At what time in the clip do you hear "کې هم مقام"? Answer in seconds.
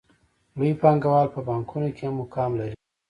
1.95-2.51